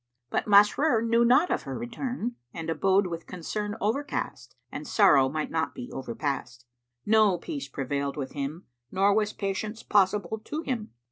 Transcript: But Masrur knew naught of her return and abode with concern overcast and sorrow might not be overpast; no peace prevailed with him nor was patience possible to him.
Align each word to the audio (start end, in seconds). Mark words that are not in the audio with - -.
But 0.31 0.47
Masrur 0.47 0.99
knew 1.07 1.23
naught 1.23 1.51
of 1.51 1.61
her 1.61 1.77
return 1.77 2.35
and 2.55 2.71
abode 2.71 3.05
with 3.05 3.27
concern 3.27 3.75
overcast 3.79 4.55
and 4.71 4.87
sorrow 4.87 5.29
might 5.29 5.51
not 5.51 5.75
be 5.75 5.91
overpast; 5.91 6.65
no 7.05 7.37
peace 7.37 7.67
prevailed 7.67 8.17
with 8.17 8.31
him 8.31 8.65
nor 8.91 9.13
was 9.13 9.31
patience 9.31 9.83
possible 9.83 10.39
to 10.43 10.63
him. 10.63 10.91